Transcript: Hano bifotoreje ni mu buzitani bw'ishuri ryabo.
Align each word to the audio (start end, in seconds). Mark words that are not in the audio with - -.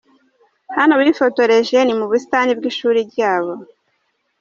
Hano 0.77 0.93
bifotoreje 1.01 1.77
ni 1.83 1.93
mu 1.99 2.05
buzitani 2.11 2.51
bw'ishuri 2.57 2.99
ryabo. 3.09 3.53